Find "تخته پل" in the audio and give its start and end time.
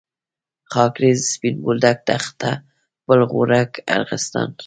2.09-3.19